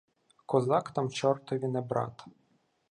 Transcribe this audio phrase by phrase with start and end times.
[0.45, 2.23] Козак там чортові не брат.